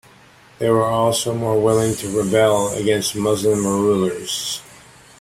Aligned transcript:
They 0.57 0.67
were 0.67 0.81
also 0.87 1.31
more 1.35 1.61
willing 1.61 1.93
to 1.97 2.23
rebel 2.23 2.69
against 2.73 3.15
Muslim 3.15 3.63
rulers. 3.67 4.59